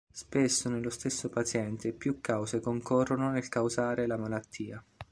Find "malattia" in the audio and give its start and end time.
4.17-4.83